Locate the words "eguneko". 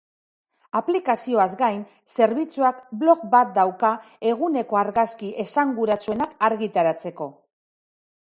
4.33-4.81